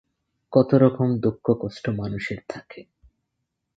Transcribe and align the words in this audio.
কত 0.53 0.69
রকম 0.73 1.07
দুঃখ-কষ্ট 1.17 1.85
মানুষের 1.89 2.39
থাকে। 2.49 2.81